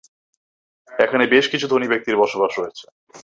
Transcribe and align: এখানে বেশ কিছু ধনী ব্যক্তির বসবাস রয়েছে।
এখানে 0.89 1.23
বেশ 1.27 1.45
কিছু 1.49 1.65
ধনী 1.67 1.87
ব্যক্তির 1.87 2.15
বসবাস 2.17 2.51
রয়েছে। 2.59 2.85